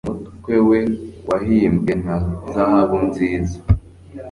Umutwe 0.11 0.55
we 0.69 0.79
wahimbwe 1.29 1.93
na 2.03 2.15
zahabu 2.53 2.97
nziza 3.07 3.57